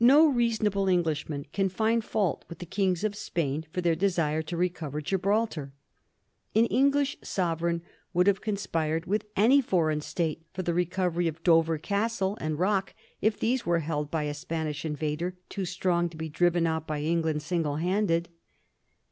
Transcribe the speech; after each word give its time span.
No 0.00 0.26
reasonable 0.26 0.88
Englishman 0.88 1.46
can 1.52 1.68
find 1.68 2.04
fault 2.04 2.44
with 2.48 2.58
the 2.58 2.66
Kings 2.66 3.04
of 3.04 3.14
Spain 3.14 3.64
for 3.70 3.80
their 3.80 3.94
desire 3.94 4.42
to 4.42 4.56
recover 4.56 5.00
Gibraltar. 5.00 5.72
An 6.56 6.66
English 6.66 7.16
sovereign 7.22 7.82
would 8.12 8.26
have 8.26 8.40
conspired 8.40 9.06
with 9.06 9.26
any 9.36 9.60
foreign 9.60 10.00
State 10.00 10.42
for 10.52 10.64
the 10.64 10.74
re 10.74 10.86
covery 10.86 11.28
of 11.28 11.44
Dover 11.44 11.78
Castle 11.78 12.36
and 12.40 12.58
rock 12.58 12.94
if 13.22 13.38
these 13.38 13.64
were 13.64 13.78
held 13.78 14.10
by 14.10 14.24
a 14.24 14.34
Spanish 14.34 14.84
invader 14.84 15.36
too 15.48 15.64
strong 15.64 16.08
to 16.08 16.16
be 16.16 16.28
driven 16.28 16.66
out 16.66 16.84
by 16.84 17.00
England 17.02 17.40
single 17.40 17.76
handed. 17.76 18.28